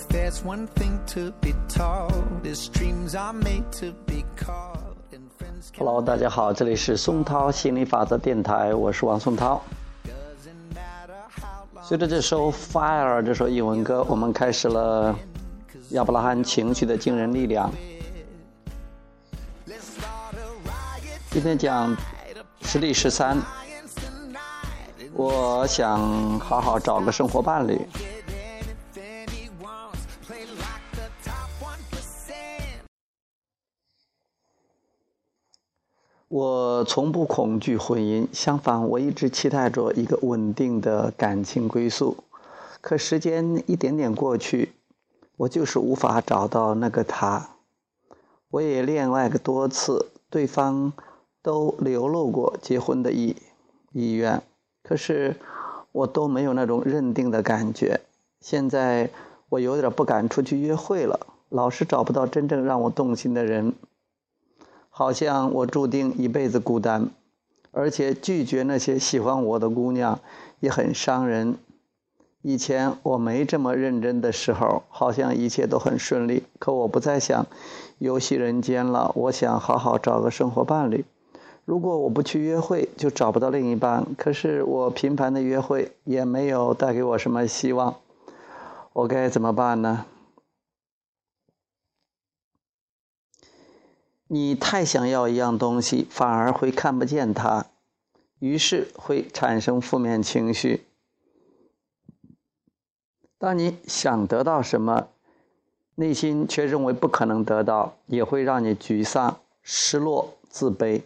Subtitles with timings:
[0.00, 4.96] If there's one thing to be taught, is dreams are made to be caught.
[5.12, 9.60] And friends can Hello，大家好，这里是松涛心理法则电台，我是王松涛。
[11.82, 15.14] 随着这首《Fire》这首英文歌，我们开始了
[15.90, 17.70] 亚伯拉罕情绪的惊人力量。
[21.30, 21.94] 今天讲
[22.62, 23.36] 实例十三
[25.12, 27.86] 我想好好找个生活伴侣。
[36.90, 42.16] 从不恐惧婚姻，相反，我一直期待着一个稳定的感情归宿。
[42.80, 44.72] 可时间一点点过去，
[45.36, 47.50] 我就是无法找到那个他。
[48.50, 50.92] 我也恋爱过多次，对方
[51.42, 53.36] 都流露过结婚的意
[53.92, 54.42] 意愿，
[54.82, 55.36] 可是
[55.92, 58.00] 我都没有那种认定的感觉。
[58.40, 59.08] 现在
[59.48, 63.74] 我有点不敢出去约会了，老是找不到真正让我动心的人。
[65.00, 67.08] 好像我注定一辈子孤单，
[67.72, 70.20] 而且拒绝那些喜欢我的姑娘
[70.60, 71.56] 也很伤人。
[72.42, 76.42] 以前我没这么认真的时候，好像一切都很顺利。
[76.58, 77.46] 可我不再想
[77.96, 81.06] 游戏人间了，我想好好找个生活伴侣。
[81.64, 84.06] 如果我不去约会，就找不到另一半。
[84.18, 87.94] 可是我频繁的约会也没有带给我什么希望，
[88.92, 90.04] 我该怎么办呢？
[94.32, 97.66] 你太想要一样东西，反而会看不见它，
[98.38, 100.86] 于是会产生负面情绪。
[103.38, 105.08] 当你想得到什么，
[105.96, 111.02] 内心却认为不可能得到，也会让你沮丧、失落、自卑。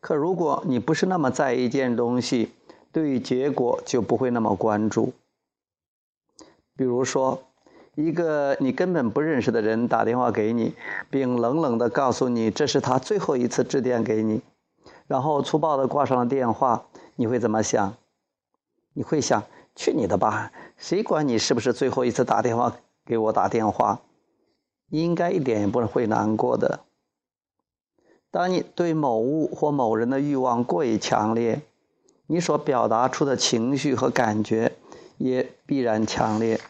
[0.00, 2.52] 可如果你不是那么在意一件东西，
[2.92, 5.14] 对于结果就不会那么关注。
[6.76, 7.42] 比如说，
[7.94, 10.74] 一个你根本不认识的人打电话给你，
[11.10, 14.42] 并冷冷地告诉你这是他最后一次致电给你，
[15.06, 17.94] 然后粗暴地挂上了电话，你会怎么想？
[18.94, 19.44] 你会想：
[19.76, 24.00] 去你的吧，谁管你是不是最后一次打电话给我打电话？
[24.90, 26.80] 应该一点也不会难过的。
[28.30, 31.62] 当你对某物或某人的欲望过于强烈，
[32.26, 34.72] 你所表达出的情绪和感觉
[35.18, 36.60] 也必然强烈。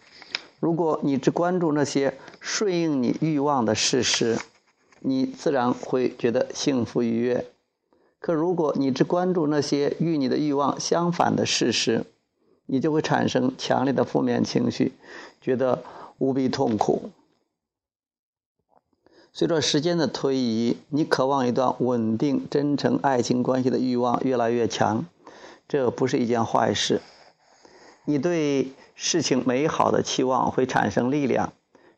[0.64, 4.38] 如果你只关注那些顺应你欲望的事实，
[5.00, 7.44] 你自然会觉得幸福愉悦。
[8.18, 12.06] 可如果你只关注那些与你的欲望相反的事实，
[12.64, 14.94] 你就会产生强烈的负面情绪，
[15.38, 15.82] 觉得
[16.16, 17.10] 无比痛苦。
[19.34, 25.04] 随着时间的推移，你渴望一段稳定、真诚爱情关系的欲望越来越强，
[25.68, 27.02] 这不是一件坏事。
[28.04, 31.52] 你对事情美好的期望会产生力量，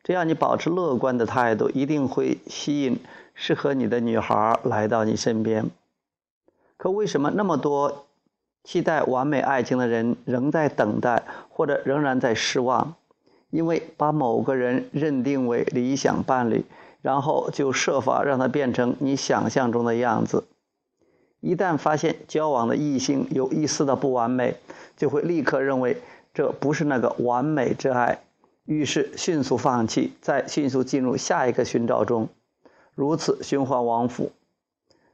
[0.05, 3.01] 只要你保持乐观的态度，一定会吸引
[3.35, 5.67] 适合你的女孩来到你身边。
[6.77, 8.07] 可为什么那么多
[8.63, 12.95] 期待完美爱情的人仍在等待，或者仍然在失望？
[13.51, 16.65] 因为把某个人认定为理想伴侣，
[17.01, 20.45] 然后就设法让他变成你想象中的样子。
[21.41, 24.57] 一旦发现交往的异性有一丝的不完美，
[24.97, 25.99] 就会立刻认为
[26.35, 28.21] 这不是那个完美之爱，
[28.65, 32.29] 于是迅速放弃，再迅速进入下一个寻找中，
[32.95, 34.33] 如此循环往复。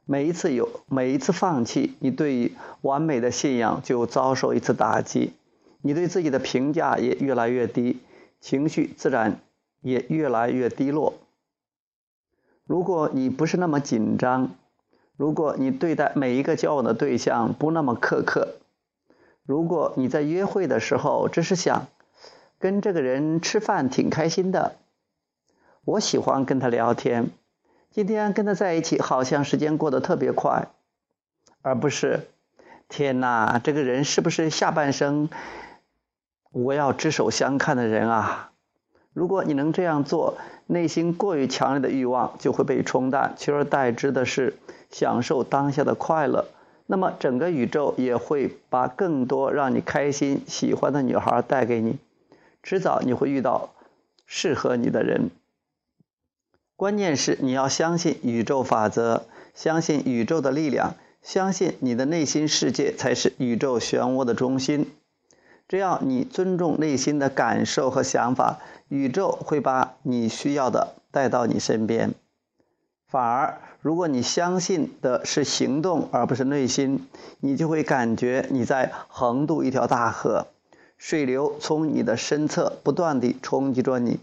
[0.05, 5.33] 每一次有每一次放弃，你对于完美的信仰就遭受一次打击，
[5.81, 7.99] 你对自己的评价也越来越低，
[8.41, 9.39] 情绪自然
[9.81, 11.13] 也越来越低落。
[12.65, 14.51] 如果你不是那么紧张，
[15.15, 18.55] 如果你对待每一个交往的对象不那么苛刻，
[19.45, 21.87] 如果你在约会的时候只是想
[22.57, 24.75] 跟这个人吃饭挺开心的，
[25.85, 27.29] 我喜欢跟他聊天，
[27.91, 30.69] 今天跟他在一起好像时间过得特别快，
[31.61, 32.27] 而不是
[32.87, 35.29] 天哪，这个人是不是下半生
[36.51, 38.52] 我要执手相看的人啊？
[39.13, 44.55] 如果你能这样做，内心过于强烈的欲望就会被冲淡，取而代之的是
[44.89, 46.45] 享受当下的快乐。
[46.85, 51.97] 那么整个宇宙也会把更多让你开心、喜欢的女孩带给你，
[52.61, 53.69] 迟早你会遇到
[54.25, 55.29] 适合你的人。
[56.75, 59.23] 关键是你要相信宇宙法则，
[59.53, 64.91] 相信宇宙的力量，相信你的内心世界才是宇宙漩涡的中心。
[65.67, 72.13] 只要你尊重内心的感受和想法，宇宙会把你需要的带到你身边。
[73.07, 77.07] 反而，如果你相信的是行动而不是内心，
[77.39, 80.47] 你就会感觉你在横渡一条大河，
[80.97, 84.19] 水流从你的身侧不断地冲击着你，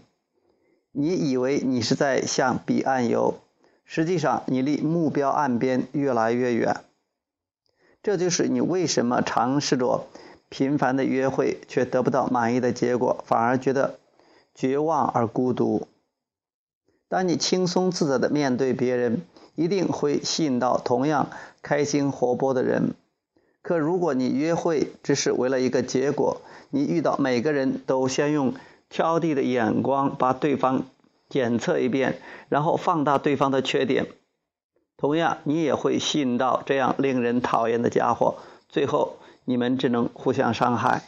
[0.91, 3.35] 你以为你是在向彼岸游，
[3.85, 6.81] 实际上你离目标岸边越来越远。
[8.03, 10.07] 这就是你为什么尝试着
[10.51, 13.99] 频繁的约会却得不到满意的结果，反而觉得
[14.53, 15.87] 绝望而孤独。
[17.07, 19.21] 当你轻松自在的面对别人，
[19.55, 21.29] 一定会吸引到同样
[21.61, 22.95] 开心活泼的人。
[23.61, 28.53] 可如果你约会只是为了一个结果，你遇到每个人都先用
[28.89, 30.83] 挑剔的眼光把对方
[31.29, 32.19] 检测一遍，
[32.49, 34.07] 然后放大对方的缺点。
[34.97, 38.35] 同样，你也会吸引到这样令人讨厌的家伙，
[38.67, 41.03] 最后你们只能互相伤害。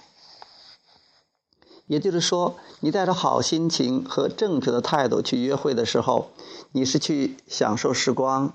[1.88, 6.32] 也就是说，你带着好心情和正确的态度去约会的时候，
[6.72, 8.54] 你是去享受时光。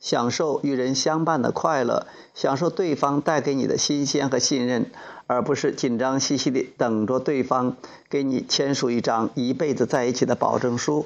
[0.00, 4.92] 享受与人相伴的快乐，享受对方带给你的新鲜和信任，
[5.26, 7.76] 而不是紧张兮兮地等着对方
[8.08, 11.04] 给你签署一张一辈子在一起的保证书。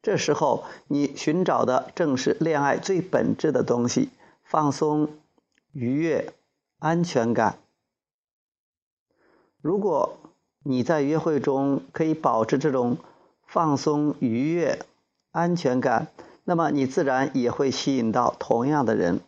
[0.00, 4.10] 这时候，你寻找的正是恋爱最本质的东西：
[4.44, 5.08] 放松、
[5.72, 6.32] 愉悦、
[6.80, 7.58] 安全感。
[9.60, 10.18] 如果
[10.64, 12.96] 你在约会中可以保持这种
[13.46, 14.80] 放松、愉悦、
[15.30, 16.08] 安全感，
[16.44, 19.20] 那么你自然也会吸引到同样的人。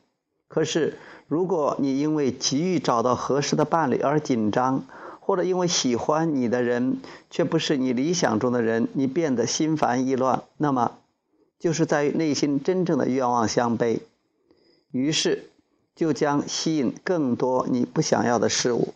[0.48, 4.84] 可是，如果你因为急于找到合适的伴侣而紧张，
[5.20, 7.00] 或者因为喜欢你的人
[7.30, 10.98] 却不是你理想中的人，你变得心烦意乱，那么
[11.58, 14.00] 就是在内心真正的愿望相悖，
[14.90, 15.50] 于是
[15.94, 18.94] 就将吸引更多你不想要的事物。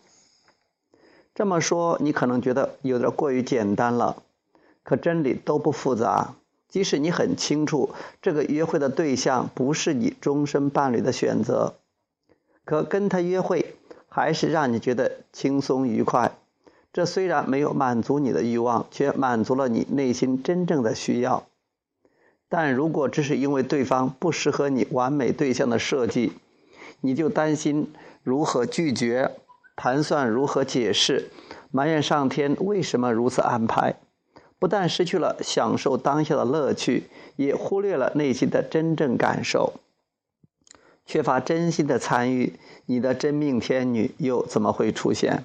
[1.34, 4.22] 这么说，你可能觉得有点过于简单了，
[4.82, 6.34] 可真理都不复杂。
[6.68, 7.90] 即使你很清楚
[8.20, 11.74] 这个约会的对象不是你终身伴侣的选择，
[12.64, 13.76] 可跟他约会
[14.08, 16.32] 还是让你觉得轻松愉快。
[16.92, 21.46] 这虽然没有满足你的欲望，却满足了你内心真正的需要。
[22.48, 26.32] 但如果只是因为对方不适合你完美对象的设计，
[27.00, 29.32] 你就担心如何拒绝，
[29.76, 31.30] 盘算如何解释，
[31.70, 33.96] 埋怨上天为什么如此安排。
[34.58, 37.04] 不但失去了享受当下的乐趣，
[37.36, 39.74] 也忽略了内心的真正感受。
[41.04, 42.54] 缺乏真心的参与，
[42.86, 45.44] 你的真命天女又怎么会出现？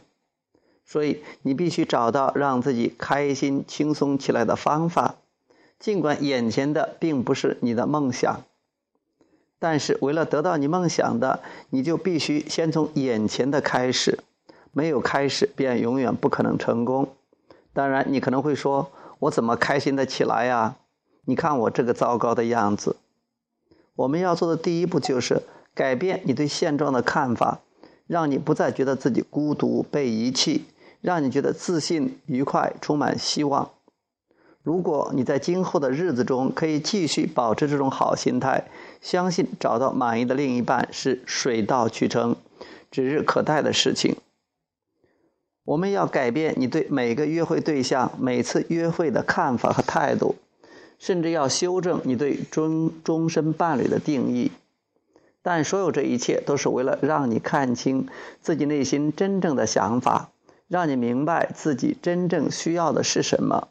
[0.85, 5.15] 所以，你必须找到让自己开心、轻松起来的方法。
[5.77, 8.41] 尽管眼前的并不是你的梦想，
[9.61, 14.17] 但是为了得到你梦想的，你就必须先从眼前的开始。
[14.71, 17.07] 没有开始，便永远不可能成功。
[17.71, 18.91] 当然，你可能会说。
[19.19, 20.77] 我怎么开心的起来呀？
[21.25, 22.95] 你看我这个糟糕的样子。
[23.93, 25.43] 我们要做的第一步就是
[25.75, 27.59] 改变你对现状的看法，
[28.07, 30.65] 让你不再觉得自己孤独被遗弃，
[31.01, 33.69] 让你觉得自信、愉快、充满希望。
[34.63, 38.65] 如果你在今后的日子中可以继续保持这种好心态，
[39.01, 42.35] 相信找到满意的另一半是水到渠成、
[42.91, 44.15] 指日可待的事情。
[45.63, 50.35] 我们要改变你对每个约会对象、每次约会的看法和态度，
[50.99, 54.51] 甚至要修正你对终终身伴侣的定义。
[55.41, 58.07] 但所有这一切都是为了让你看清
[58.41, 60.29] 自己内心真正的想法，
[60.67, 63.69] 让你明白自己真正需要的是什么。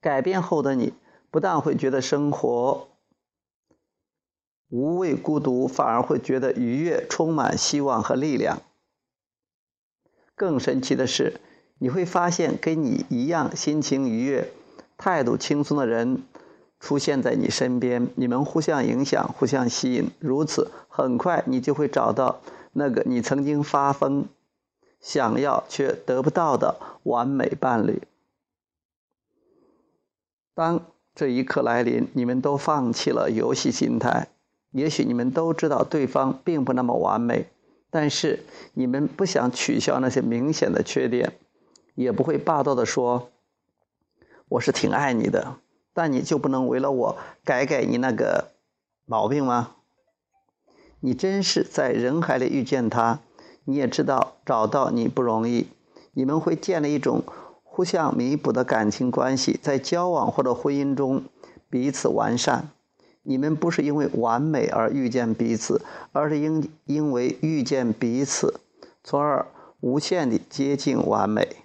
[0.00, 0.92] 改变后的你，
[1.30, 2.88] 不但会觉得生活
[4.68, 8.60] 无畏孤独，反而会觉得愉悦、充满希望和力量。
[10.34, 11.40] 更神奇的是，
[11.78, 14.52] 你会发现跟你一样心情愉悦、
[14.96, 16.22] 态度轻松的人
[16.78, 20.10] 出现在你身边，你们互相影响、互相吸引。
[20.20, 22.40] 如此，很快你就会找到
[22.72, 24.26] 那个你曾经发疯、
[25.00, 28.02] 想要却得不到的完美伴侣。
[30.58, 30.80] 当
[31.14, 34.26] 这一刻来临，你们都放弃了游戏心态，
[34.72, 37.46] 也许你们都知道对方并不那么完美。
[37.90, 38.40] 但是
[38.74, 41.34] 你们不想取消那些明显的缺点，
[41.94, 43.30] 也不会霸道的说
[44.50, 45.58] ：“我是挺爱你的，
[45.94, 48.48] 但你就不能为了我改改你那个
[49.06, 49.76] 毛病吗？”
[50.98, 53.20] 你真是在人海里遇见他，
[53.62, 55.68] 你也知道找到你不容易。
[56.14, 57.22] 你们会建立一种
[57.78, 61.22] 互相弥补的感情关系，在交往或者婚姻中
[61.70, 62.70] 彼此完善。
[63.22, 65.80] 你们不是因为完美而遇见彼此，
[66.10, 68.58] 而是因因为遇见彼此，
[69.04, 69.46] 从而
[69.78, 71.58] 无限的接近完美。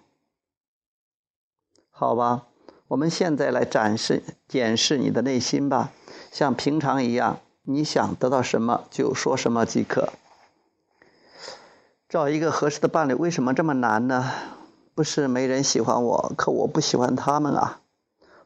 [1.90, 2.44] 好吧，
[2.90, 5.92] 我们现在来展示、检视你的内心吧，
[6.32, 10.14] 像平常一样，你想得到什么就说什么即可。
[12.08, 14.32] 找一个合适的伴侣为什么这么难呢？
[14.96, 17.80] 不是没人喜欢我，可我不喜欢他们啊！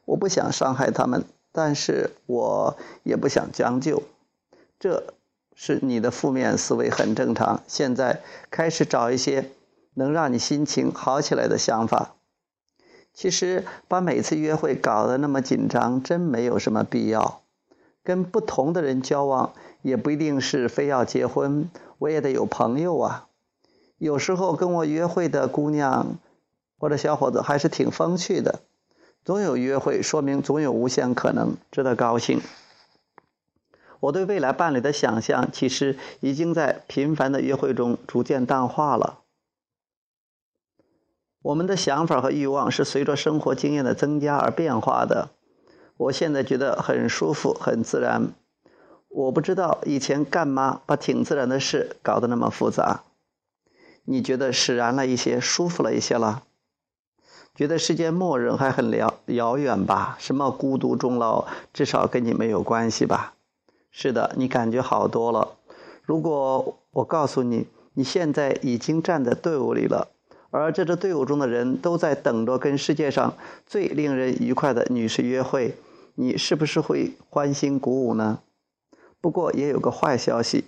[0.06, 4.02] 我不想伤害他们，但是我也不想将就。
[4.78, 5.12] 这
[5.54, 7.62] 是你的负面思维，很正常。
[7.66, 9.50] 现在开始找一些
[9.92, 12.14] 能让你心情好起来的想法。
[13.12, 17.42] 其实把每次约会搞得那么紧张，真没有什么必要。
[18.02, 19.52] 跟不同的人交往，
[19.82, 21.68] 也不一定是非要结婚。
[21.98, 23.26] 我也得有朋友啊。
[23.98, 26.16] 有时候跟我约会的姑娘。
[26.78, 28.60] 或者小伙子还是挺风趣的，
[29.24, 32.40] 总有约会，说明总有无限可能，值得高兴。
[34.00, 39.18] 我对未来伴侣的想象，其实已经在频繁的约会中逐渐淡化了。
[41.42, 45.30] 我们的想法和欲望是随着生活经验的增加而变化的。
[45.96, 48.32] 我现在觉得很舒服，很自然。
[49.08, 53.02] 我不知道以前干嘛把挺自然的事搞得那么复杂。
[54.04, 56.44] 你觉得释然了一些，舒服了一些了？
[57.58, 60.16] 觉得世界末日还很遥遥远吧？
[60.20, 63.34] 什么孤独终老，至少跟你没有关系吧？
[63.90, 65.56] 是的，你感觉好多了。
[66.04, 70.06] 如果我告诉你，你现在已经站在队伍里了，
[70.52, 73.34] 而这支队伍中的人都在等着跟世界上
[73.66, 75.74] 最令人愉快的女士约会，
[76.14, 78.38] 你是不是会欢欣鼓舞呢？
[79.20, 80.66] 不过也有个坏消息，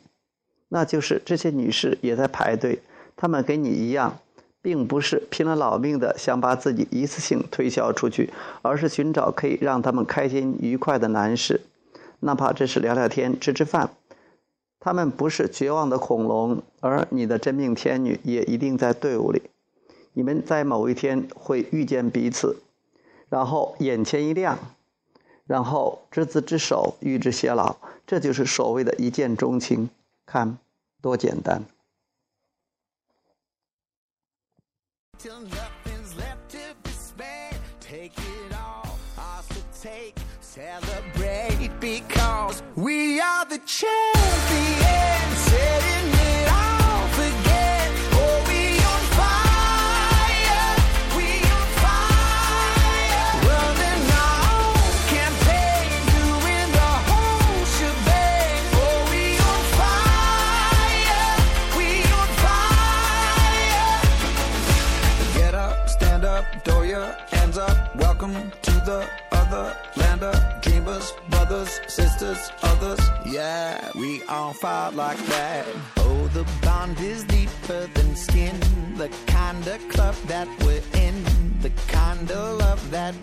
[0.71, 2.83] 那就是这些女士也在排队，
[3.15, 4.19] 她们跟你一样。
[4.63, 8.31] 并不是拼了老命的想把自己一次性推销出去，
[8.63, 11.63] 而是寻找可以让他们开心愉快的男士，
[12.21, 13.91] 哪怕只是聊聊天、吃吃饭。
[14.79, 19.43] 他们不是绝望的恐龙，而你的真命天女也一定在队伍里。
[20.13, 22.57] 你们在某一天会遇见彼此，
[23.29, 24.59] 然后眼前一亮，
[25.47, 27.77] 然后执子之手，与之偕老，
[28.07, 29.91] 这就是所谓的一见钟情。
[30.27, 30.59] 看，
[31.01, 31.63] 多简单。
[35.23, 37.57] Till nothing's left to be spared.
[37.79, 45.20] Take it all, also take, celebrate because we are the champions.
[76.95, 78.59] Bond is deeper than skin.
[78.97, 81.25] The kind of club that we're in,
[81.61, 83.15] the kind of love that